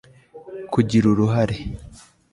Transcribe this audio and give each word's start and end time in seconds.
kugira 0.73 1.05
uruhare 1.11 1.55